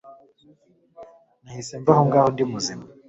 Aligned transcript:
Nahise 1.41 1.73
mva 1.81 1.91
aho 1.95 2.03
ngaho 2.07 2.27
ndi 2.33 2.43
muzima 2.51 2.83